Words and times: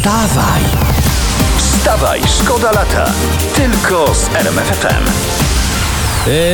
Wstawaj! 0.00 0.62
Wstawaj, 1.56 2.20
szkoda 2.40 2.72
lata. 2.72 3.12
Tylko 3.54 4.14
z 4.14 4.34
RMFFM. 4.34 5.04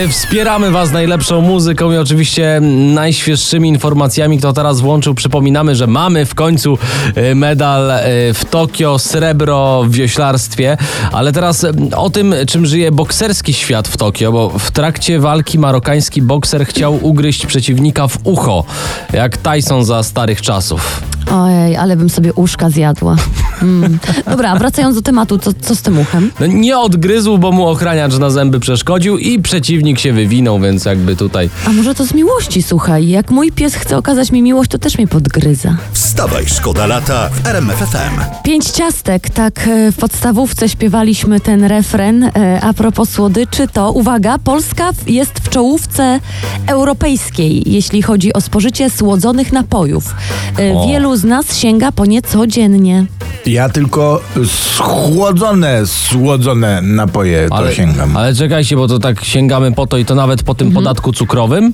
Yy, 0.03 0.09
Wspieramy 0.09 0.71
Was 0.71 0.93
najlepszą 0.93 1.41
muzyką 1.41 1.93
i 1.93 1.97
oczywiście 1.97 2.61
najświeższymi 2.95 3.69
informacjami. 3.69 4.39
Kto 4.39 4.53
teraz 4.53 4.81
włączył, 4.81 5.15
przypominamy, 5.15 5.75
że 5.75 5.87
mamy 5.87 6.27
w 6.27 6.35
końcu 6.35 6.79
yy, 7.17 7.35
medal 7.35 7.89
yy, 7.89 8.35
w 8.35 8.45
Tokio, 8.51 8.99
srebro 8.99 9.85
w 9.87 9.91
wioślarstwie. 9.91 10.77
Ale 11.13 11.33
teraz 11.33 11.67
o 11.97 12.11
tym, 12.11 12.35
czym 12.49 12.67
żyje 12.67 12.93
bokserski 12.93 13.55
świat 13.55 13.89
w 13.89 13.97
Tokio, 13.97 14.33
bo 14.33 14.59
w 14.59 14.71
trakcie 14.71 15.21
walki 15.21 15.59
marokański 15.59 16.23
bokser 16.23 16.67
chciał 16.67 16.99
ugryźć 17.03 17.47
przeciwnika 17.47 18.09
w 18.09 18.19
ucho, 18.25 18.65
jak 19.13 19.37
Tyson 19.37 19.85
za 19.85 20.03
starych 20.03 20.43
czasów. 20.43 21.03
Ojej, 21.33 21.77
ale 21.77 21.97
bym 21.97 22.11
sobie 22.11 22.33
uszka 22.33 22.71
zjadła. 22.71 23.17
Mm. 23.63 23.99
Dobra, 24.31 24.57
wracając 24.57 24.95
do 24.97 25.03
tematu, 25.03 25.39
co, 25.39 25.53
co 25.61 25.77
z 25.77 25.83
tym 25.83 25.99
uchem? 25.99 26.31
No, 26.41 26.47
nie 26.47 26.79
odgryzł, 26.79 27.39
bo 27.39 27.53
mu 27.53 27.67
ochraniacz 27.67 28.19
na 28.19 28.31
zęby 28.31 28.61
przeszkodził 28.61 29.19
i 29.19 29.43
przeciwnik 29.43 29.99
się 29.99 30.13
wywinął, 30.13 30.61
więc 30.61 30.85
jakby 30.85 31.17
tutaj... 31.17 31.51
A 31.67 31.73
może 31.73 31.95
to 31.95 32.05
z 32.07 32.15
miłości, 32.15 32.63
słuchaj. 32.63 33.09
Jak 33.09 33.31
mój 33.31 33.53
pies 33.53 33.75
chce 33.75 33.97
okazać 33.99 34.33
mi 34.33 34.43
miłość, 34.43 34.71
to 34.71 34.79
też 34.79 34.99
mnie 34.99 35.07
podgryza. 35.09 35.77
Wstawaj, 35.93 36.47
szkoda 36.47 36.87
lata 36.87 37.29
w 37.29 37.47
RMFFM. 37.47 38.21
Pięć 38.45 38.65
ciastek, 38.71 39.31
tak 39.31 39.69
e, 39.69 39.93
w 39.93 39.97
podstawówce 39.97 40.69
śpiewaliśmy 40.69 41.41
ten 41.41 41.65
refren. 41.65 42.25
E, 42.25 42.61
A 42.63 42.73
propos 42.73 43.09
słodyczy, 43.11 43.69
to 43.73 43.93
uwaga, 43.93 44.39
Polska 44.39 44.91
jest 45.07 45.33
w 45.43 45.49
czołówce 45.49 46.21
europejskiej, 46.67 47.63
jeśli 47.67 48.03
chodzi 48.03 48.33
o 48.33 48.41
spożycie 48.41 48.91
słodzonych 48.91 49.53
napojów. 49.53 50.15
E, 50.59 50.73
O. 50.73 50.87
Wielu 50.87 51.16
z 51.17 51.25
nas 51.25 51.59
sięga 51.59 51.93
po 51.93 52.07
nie 52.07 52.23
codziennie. 52.23 53.07
Ja 53.47 53.69
tylko 53.69 54.21
schłodzone, 54.47 55.87
słodzone 55.87 56.83
napoje 56.83 57.49
to 57.49 57.73
sięgam. 57.73 58.17
ale 58.17 58.35
czekajcie, 58.35 58.77
bo 58.77 58.89
to 58.89 58.99
tak 58.99 59.25
sięgamy 59.25 59.73
po 59.73 59.87
to 59.87 59.99
i 59.99 60.05
to 60.05 60.15
nawet 60.15 60.43
po 60.43 60.55
tym 60.55 60.73
podatku 60.73 61.13
cukrowym. 61.13 61.73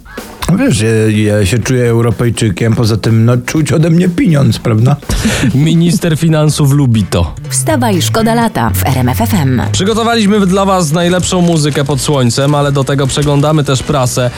Wiesz, 0.58 0.80
ja, 0.80 1.34
ja 1.38 1.46
się 1.46 1.58
czuję 1.58 1.84
Europejczykiem, 1.90 2.74
poza 2.74 2.96
tym 2.96 3.24
no 3.24 3.36
czuć 3.46 3.72
ode 3.72 3.90
mnie 3.90 4.08
pieniądz, 4.08 4.58
prawda? 4.58 4.96
Minister 5.54 6.16
finansów 6.18 6.72
lubi 6.72 7.04
to. 7.04 7.34
Wstawaj, 7.48 8.02
szkoda 8.02 8.34
lata 8.34 8.70
w 8.74 8.86
RMFFM. 8.86 9.60
Przygotowaliśmy 9.72 10.46
dla 10.46 10.64
was 10.64 10.92
najlepszą 10.92 11.40
muzykę 11.40 11.84
pod 11.84 12.00
słońcem, 12.00 12.54
ale 12.54 12.72
do 12.72 12.84
tego 12.84 13.06
przeglądamy 13.06 13.64
też 13.64 13.82
prasę. 13.82 14.30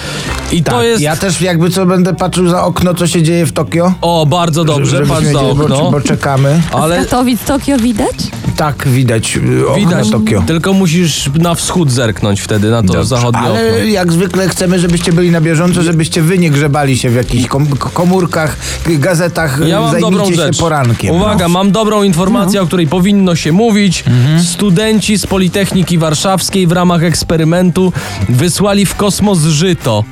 I 0.52 0.62
to 0.62 0.82
jest... 0.82 0.94
Tak, 0.96 1.02
Ja 1.02 1.16
też 1.16 1.40
jakby 1.40 1.70
co 1.70 1.86
będę 1.86 2.14
patrzył 2.14 2.48
za 2.48 2.64
okno, 2.64 2.94
co 2.94 3.06
się 3.06 3.22
dzieje 3.22 3.46
w 3.46 3.52
Tokio. 3.52 3.92
O, 4.00 4.27
bardzo 4.27 4.64
dobrze, 4.64 4.86
Żebyśmy 4.96 5.14
patrz 5.14 5.27
za 5.27 5.32
wiedzieli, 5.32 5.55
bo- 5.58 5.64
okno. 5.64 5.90
Bo 5.90 6.00
czekamy. 6.00 6.60
Ale 6.72 7.06
Katowic, 7.25 7.44
Tokio 7.44 7.78
widać? 7.78 8.17
Tak, 8.56 8.89
widać 8.89 9.36
y, 9.36 9.69
okno 9.69 9.75
widać, 9.75 10.11
Tokio. 10.11 10.42
tylko 10.47 10.72
musisz 10.72 11.30
na 11.39 11.55
wschód 11.55 11.91
zerknąć 11.91 12.41
wtedy, 12.41 12.70
na 12.70 12.83
to 12.83 12.86
Dobrze. 12.89 13.05
zachodnie 13.05 13.41
okno. 13.41 13.50
Ale 13.50 13.91
jak 13.91 14.12
zwykle 14.12 14.48
chcemy, 14.48 14.78
żebyście 14.78 15.12
byli 15.12 15.30
na 15.30 15.41
bieżąco, 15.41 15.83
żebyście 15.83 16.22
wy 16.22 16.39
nie 16.39 16.50
grzebali 16.50 16.98
się 16.98 17.11
w 17.11 17.14
jakichś 17.14 17.47
kom 17.47 17.67
komórkach, 17.67 18.56
gazetach. 18.86 19.61
Ja 19.67 19.80
mam 19.80 19.91
Zajmijcie 19.91 20.17
dobrą 20.17 20.30
się 20.30 20.36
rzecz. 20.36 20.58
porankiem. 20.58 21.17
Uwaga, 21.17 21.45
no. 21.45 21.48
mam 21.48 21.72
dobrą 21.72 22.02
informację, 22.02 22.62
o 22.62 22.67
której 22.67 22.86
powinno 22.86 23.36
się 23.36 23.52
mówić. 23.52 24.05
Mhm. 24.06 24.42
Studenci 24.42 25.19
z 25.19 25.27
Politechniki 25.27 25.98
Warszawskiej 25.98 26.67
w 26.67 26.72
ramach 26.72 27.02
eksperymentu 27.02 27.92
wysłali 28.28 28.86
w 28.86 28.95
kosmos 28.95 29.39
żyto, 29.39 30.05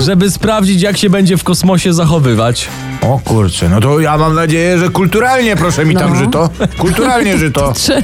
żeby 0.00 0.30
sprawdzić, 0.30 0.82
jak 0.82 0.96
się 0.96 1.10
będzie 1.10 1.36
w 1.36 1.44
kosmosie 1.44 1.92
zachowywać. 1.94 2.68
O 3.02 3.20
kurczę, 3.24 3.68
no 3.68 3.80
to 3.80 4.00
ja 4.00 4.18
mam 4.18 4.34
nadzieję, 4.34 4.78
że 4.78 4.88
kulturalnie 4.88 5.56
proszę 5.56 5.84
mi 5.84 5.94
tam 5.94 6.12
No. 6.12 6.18
żyto. 6.18 6.50
Kulturalnie 6.78 7.38
żyto. 7.44 7.72
Trze- 7.72 8.02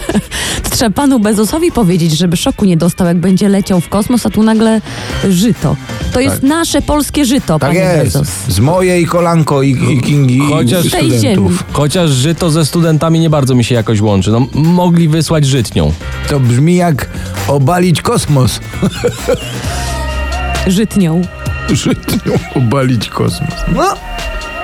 to 0.63 0.71
trzeba 0.71 0.91
panu 0.91 1.21
Bezosowi 1.21 1.73
powiedzieć, 1.73 2.19
żeby 2.19 2.37
szoku 2.37 2.65
nie 2.65 2.77
dostał, 2.77 3.07
jak 3.07 3.17
będzie 3.17 3.49
leciał 3.49 3.81
w 3.81 3.89
kosmos, 3.89 4.27
a 4.27 4.31
tu 4.31 4.43
nagle 4.43 4.81
żyto. 5.31 5.77
To 6.13 6.21
jest 6.21 6.43
nasze 6.43 6.83
polskie 6.83 7.25
żyto, 7.25 7.59
Tak 7.59 7.71
panie 7.71 7.81
jest. 7.81 8.05
Bezos. 8.05 8.29
Z 8.49 8.61
mojej 8.61 9.07
kolanko 9.07 9.63
i, 9.63 9.71
i 9.71 10.01
Kingi 10.03 10.41
Chociaż- 10.51 10.87
i 10.87 10.91
Tej 10.91 11.01
ziemi. 11.03 11.19
studentów. 11.19 11.65
Chociaż 11.73 12.11
żyto 12.11 12.51
ze 12.51 12.65
studentami 12.67 13.21
nie 13.21 13.31
bardzo 13.31 13.55
mi 13.55 13.65
się 13.65 13.75
jakoś 13.75 14.01
łączy. 14.01 14.31
No, 14.31 14.47
mogli 14.55 15.09
wysłać 15.09 15.47
żytnią. 15.47 15.93
To 16.29 16.41
brzmi 16.41 16.77
jak 16.77 17.09
obalić 17.49 18.03
kosmos. 18.03 18.61
Żytnią. 20.67 21.23
Żytnią 21.71 22.33
obalić 22.55 23.09
kosmos. 23.09 23.55
No, 23.77 23.95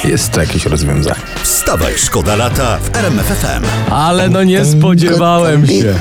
jest 0.04 0.32
to 0.32 0.40
jakieś 0.40 0.66
rozwiązanie. 0.66 1.20
Wstawaj, 1.42 1.92
szkoda 1.96 2.36
lata 2.36 2.78
w 2.78 2.96
RMFFM. 2.96 3.64
Ale 3.90 4.28
no 4.28 4.44
nie 4.44 4.64
spodziewałem 4.64 5.66
się. 5.66 5.94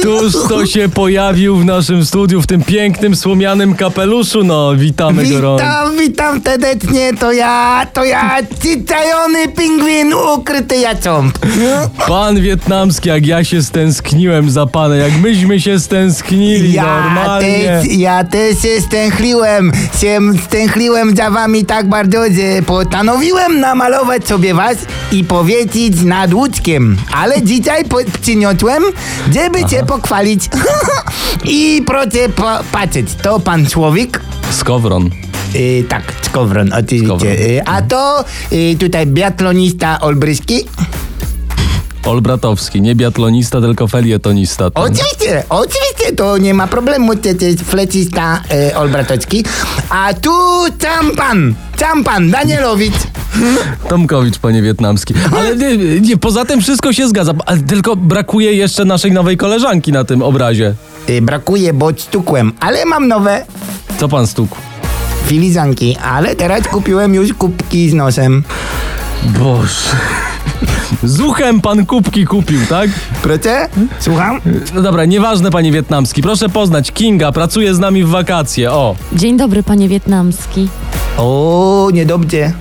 Któż 0.00 0.32
to 0.48 0.66
się 0.66 0.88
pojawił 0.88 1.56
w 1.56 1.64
naszym 1.64 2.04
studiu 2.04 2.42
w 2.42 2.46
tym 2.46 2.62
pięknym 2.62 3.16
słomianym 3.16 3.74
kapeluszu? 3.74 4.44
No, 4.44 4.76
witamy 4.76 5.26
gorąco. 5.26 5.64
Witam, 5.64 5.96
witam 5.98 6.42
serdecznie, 6.44 7.14
to 7.14 7.32
ja, 7.32 7.86
to 7.92 8.04
ja, 8.04 8.36
cytajony 8.62 9.48
pingwin, 9.48 10.14
ukryty 10.14 10.76
jacąb. 10.76 11.38
Pan 12.08 12.40
wietnamski, 12.40 13.08
jak 13.08 13.26
ja 13.26 13.44
się 13.44 13.62
stęskniłem 13.62 14.50
za 14.50 14.66
panem, 14.66 14.98
jak 14.98 15.12
myśmy 15.12 15.60
się 15.60 15.80
stęsknili 15.80 16.72
Ja 16.72 16.82
normalnie. 17.04 17.48
też, 17.82 17.86
ja 17.92 18.24
też 18.24 18.62
się 18.62 18.80
stęchliłem, 18.80 19.72
się 20.00 20.18
stęchliłem 20.46 20.69
za 21.16 21.30
wami 21.30 21.64
tak 21.64 21.88
bardzo, 21.88 22.24
że 22.24 22.62
postanowiłem 22.62 23.60
namalować 23.60 24.28
sobie 24.28 24.54
was 24.54 24.76
i 25.12 25.24
powiecić 25.24 26.02
nad 26.02 26.34
łódzkiem. 26.34 26.96
Ale 27.12 27.42
dzisiaj 27.42 27.84
po, 27.84 27.96
przyniosłem, 28.22 28.82
żeby 29.34 29.64
cię 29.64 29.84
pochwalić. 29.86 30.48
I 31.44 31.82
proszę 31.86 32.28
po, 32.36 32.58
patrzeć, 32.72 33.14
to 33.22 33.40
pan 33.40 33.66
człowiek, 33.66 34.20
Skowron. 34.50 35.10
y, 35.54 35.84
tak, 35.88 36.02
Skowron, 36.22 36.72
oczywiście. 36.72 37.06
Skowron. 37.06 37.32
Y, 37.32 37.62
a 37.66 37.82
to 37.82 38.24
y, 38.52 38.76
tutaj 38.78 39.06
biatlonista 39.06 40.00
Olbryski. 40.00 40.64
Olbratowski, 42.06 42.80
nie 42.82 42.94
biatlonista, 42.94 43.60
tylko 43.60 43.88
felietonista. 43.88 44.70
Ten. 44.70 44.82
Oczywiście, 44.82 45.44
oczywiście, 45.48 46.12
to 46.16 46.38
nie 46.38 46.54
ma 46.54 46.66
problemu, 46.66 47.16
to 47.16 47.28
jest 47.44 47.62
flecista 47.62 48.42
e, 48.50 48.76
Olbratowski. 48.78 49.44
A 49.90 50.14
tu 50.14 50.30
Czampan, 50.78 51.54
Czampan, 51.76 52.30
Danielowicz. 52.30 52.94
Tomkowicz, 53.88 54.38
panie 54.38 54.62
wietnamski. 54.62 55.14
Ale 55.36 55.56
nie, 55.56 55.76
nie, 56.00 56.16
poza 56.16 56.44
tym 56.44 56.60
wszystko 56.60 56.92
się 56.92 57.08
zgadza, 57.08 57.32
tylko 57.68 57.96
brakuje 57.96 58.52
jeszcze 58.52 58.84
naszej 58.84 59.12
nowej 59.12 59.36
koleżanki 59.36 59.92
na 59.92 60.04
tym 60.04 60.22
obrazie. 60.22 60.74
E, 61.08 61.22
brakuje, 61.22 61.72
bo 61.72 61.90
stukłem, 61.96 62.52
ale 62.60 62.84
mam 62.84 63.08
nowe 63.08 63.44
Co 64.00 64.08
pan 64.08 64.26
stukł? 64.26 64.56
filizanki, 65.26 65.96
ale 66.04 66.36
teraz 66.36 66.68
kupiłem 66.68 67.14
już 67.14 67.32
kubki 67.32 67.90
z 67.90 67.94
nosem. 67.94 68.44
Boże. 69.24 69.96
Z 71.02 71.20
uchem 71.20 71.60
pan 71.60 71.86
kubki 71.86 72.24
kupił, 72.26 72.60
tak? 72.68 72.90
Proszę? 73.22 73.68
Słucham? 74.00 74.40
No 74.74 74.82
dobra, 74.82 75.04
nieważne 75.04 75.50
panie 75.50 75.72
wietnamski. 75.72 76.22
Proszę 76.22 76.48
poznać, 76.48 76.92
Kinga 76.92 77.32
pracuje 77.32 77.74
z 77.74 77.78
nami 77.78 78.04
w 78.04 78.08
wakacje. 78.08 78.72
O, 78.72 78.96
Dzień 79.12 79.36
dobry, 79.36 79.62
panie 79.62 79.88
wietnamski. 79.88 80.68
O, 81.16 81.88
niedobrze. 81.92 82.52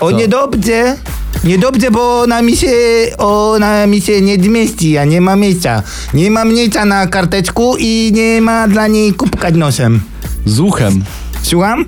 O, 0.00 0.10
Co? 0.10 0.16
niedobrze. 0.16 0.96
Niedobrze, 1.44 1.90
bo 1.90 2.20
ona 2.20 2.42
mi 2.42 2.56
się, 2.56 2.70
ona 3.18 3.86
mi 3.86 4.00
się 4.00 4.20
nie 4.20 4.42
zmieści, 4.42 4.98
a 4.98 5.04
nie 5.04 5.20
ma 5.20 5.36
miejsca. 5.36 5.82
Nie 6.14 6.30
ma 6.30 6.44
miejsca 6.44 6.84
na 6.84 7.06
karteczku 7.06 7.76
i 7.78 8.10
nie 8.14 8.40
ma 8.40 8.68
dla 8.68 8.86
niej 8.86 9.14
kubka 9.14 9.50
z 9.50 9.54
nosem. 9.54 10.00
z 10.46 10.60
uchem. 10.60 11.04
Słucham? 11.42 11.84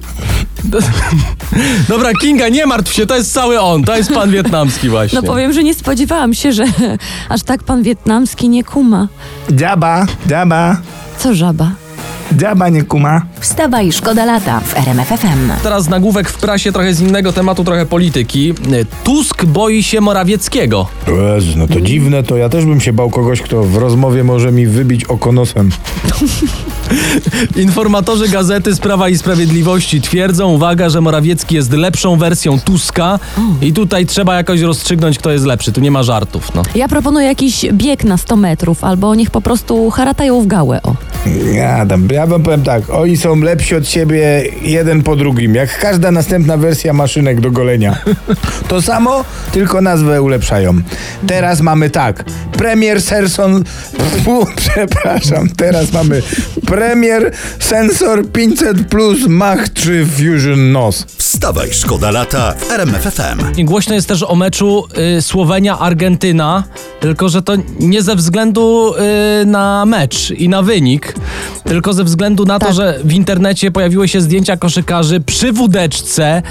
Dobra, 1.88 2.12
Kinga, 2.20 2.48
nie 2.48 2.66
martw 2.66 2.92
się, 2.92 3.06
to 3.06 3.16
jest 3.16 3.32
cały 3.32 3.60
on, 3.60 3.84
to 3.84 3.96
jest 3.96 4.12
pan 4.12 4.30
wietnamski 4.30 4.88
właśnie. 4.88 5.20
No 5.20 5.26
powiem, 5.26 5.52
że 5.52 5.64
nie 5.64 5.74
spodziewałam 5.74 6.34
się, 6.34 6.52
że 6.52 6.64
aż 7.28 7.42
tak 7.42 7.62
pan 7.62 7.82
wietnamski 7.82 8.48
nie 8.48 8.64
kuma. 8.64 9.08
Dziaba, 9.50 10.06
dziaba, 10.26 10.76
Co 11.18 11.34
żaba? 11.34 11.70
dziaba 12.32 12.68
nie 12.68 12.82
kuma. 12.82 13.22
Wstawaj, 13.42 13.92
szkoda 13.92 14.24
lata 14.24 14.60
w 14.60 14.76
RMFFM. 14.76 15.50
Teraz 15.62 15.88
nagłówek 15.88 16.28
w 16.30 16.38
prasie 16.38 16.72
trochę 16.72 16.94
z 16.94 17.00
innego 17.00 17.32
tematu, 17.32 17.64
trochę 17.64 17.86
polityki. 17.86 18.54
Tusk 19.04 19.44
boi 19.44 19.82
się 19.82 20.00
Morawieckiego. 20.00 20.86
Jezu, 21.34 21.58
no 21.58 21.66
to 21.66 21.80
dziwne, 21.80 22.22
to 22.22 22.36
ja 22.36 22.48
też 22.48 22.64
bym 22.64 22.80
się 22.80 22.92
bał 22.92 23.10
kogoś, 23.10 23.40
kto 23.40 23.62
w 23.62 23.76
rozmowie 23.76 24.24
może 24.24 24.52
mi 24.52 24.66
wybić 24.66 25.04
oko 25.04 25.32
nosem. 25.32 25.70
Informatorzy 27.56 28.28
gazety 28.28 28.74
z 28.74 28.78
Prawa 28.78 29.08
i 29.08 29.18
Sprawiedliwości 29.18 30.00
twierdzą, 30.00 30.52
uwaga, 30.52 30.88
że 30.88 31.00
Morawiecki 31.00 31.54
jest 31.54 31.72
lepszą 31.72 32.16
wersją 32.16 32.60
Tuska 32.60 33.18
i 33.62 33.72
tutaj 33.72 34.06
trzeba 34.06 34.34
jakoś 34.34 34.60
rozstrzygnąć, 34.60 35.18
kto 35.18 35.30
jest 35.30 35.44
lepszy. 35.44 35.72
Tu 35.72 35.80
nie 35.80 35.90
ma 35.90 36.02
żartów, 36.02 36.54
no. 36.54 36.62
Ja 36.74 36.88
proponuję 36.88 37.26
jakiś 37.26 37.66
bieg 37.72 38.04
na 38.04 38.16
100 38.16 38.36
metrów, 38.36 38.84
albo 38.84 39.14
niech 39.14 39.30
po 39.30 39.40
prostu 39.40 39.90
haratają 39.90 40.42
w 40.42 40.46
gałę, 40.46 40.80
o. 40.82 40.94
Ja 41.54 41.86
tam, 41.86 42.08
ja 42.12 42.26
wam 42.26 42.42
powiem 42.42 42.62
tak, 42.62 42.90
oni 42.90 43.16
są 43.16 43.31
lepsi 43.40 43.74
od 43.74 43.88
siebie 43.88 44.44
jeden 44.62 45.02
po 45.02 45.16
drugim, 45.16 45.54
jak 45.54 45.78
każda 45.78 46.10
następna 46.10 46.56
wersja 46.56 46.92
maszynek 46.92 47.40
do 47.40 47.50
golenia. 47.50 47.96
To 48.68 48.82
samo, 48.82 49.24
tylko 49.52 49.80
nazwę 49.80 50.22
ulepszają. 50.22 50.80
Teraz 51.26 51.60
mamy 51.60 51.90
tak, 51.90 52.24
Premier 52.52 53.02
Serson, 53.02 53.64
przepraszam, 54.56 55.48
teraz 55.48 55.92
mamy 55.92 56.22
Premier 56.66 57.32
Sensor 57.58 58.28
500 58.32 58.88
Plus 58.88 59.18
Mach 59.28 59.68
3 59.68 60.06
Fusion 60.06 60.72
NOS. 60.72 61.06
Wstawaj, 61.18 61.68
szkoda 61.72 62.10
lata 62.10 62.54
w 62.58 62.70
RMF 62.72 63.02
FM. 63.02 63.58
I 63.60 63.64
głośno 63.64 63.94
jest 63.94 64.08
też 64.08 64.22
o 64.22 64.34
meczu 64.34 64.84
y, 65.18 65.22
Słowenia-Argentyna, 65.22 66.62
tylko 67.00 67.28
że 67.28 67.42
to 67.42 67.52
nie 67.80 68.02
ze 68.02 68.16
względu 68.16 68.94
y, 69.42 69.46
na 69.46 69.86
mecz 69.86 70.30
i 70.30 70.48
na 70.48 70.62
wynik, 70.62 71.14
tylko 71.64 71.92
ze 71.92 72.04
względu 72.04 72.44
na 72.44 72.58
to, 72.58 72.66
Tak. 72.66 72.74
że 72.74 72.98
w 73.04 73.12
internecie 73.26 73.70
pojawiły 73.70 74.08
się 74.08 74.20
zdjęcia 74.20 74.56
koszykarzy 74.56 75.20
przy 75.20 75.52
wódeczce, 75.52 76.42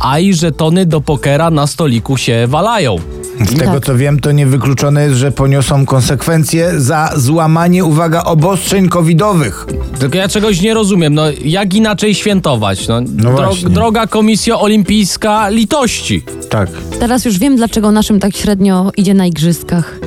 a 0.00 0.18
i 0.18 0.34
żetony 0.34 0.86
do 0.86 1.00
pokera 1.00 1.50
na 1.50 1.66
stoliku 1.66 2.16
się 2.16 2.46
walają. 2.48 2.96
Z 3.40 3.58
tego 3.58 3.72
Tak. 3.72 3.84
co 3.84 3.96
wiem, 3.96 4.20
to 4.20 4.32
niewykluczone 4.32 5.04
jest, 5.04 5.16
że 5.16 5.32
poniosą 5.32 5.86
konsekwencje 5.86 6.80
za 6.80 7.10
złamanie, 7.16 7.84
uwaga, 7.84 8.24
obostrzeń 8.24 8.88
covidowych. 8.88 9.66
Tylko 9.98 10.18
ja 10.18 10.28
czegoś 10.28 10.60
nie 10.60 10.74
rozumiem, 10.74 11.14
no 11.14 11.22
jak 11.44 11.74
inaczej 11.74 12.14
świętować? 12.14 12.88
No, 12.88 13.02
właśnie. 13.30 13.68
droga 13.68 14.06
Komisja 14.06 14.58
Olimpijska 14.60 15.48
litości. 15.48 16.24
Tak. 16.50 16.70
Teraz 17.00 17.24
już 17.24 17.38
wiem, 17.38 17.56
dlaczego 17.56 17.90
naszym 17.90 18.20
tak 18.20 18.36
średnio 18.36 18.90
idzie 18.96 19.14
na 19.14 19.26
igrzyskach. 19.26 19.98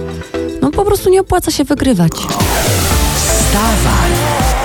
No 0.61 0.71
po 0.71 0.85
prostu 0.85 1.09
nie 1.09 1.21
opłaca 1.21 1.51
się 1.51 1.63
wygrywać. 1.63 2.11
Wstawaj, 3.15 4.11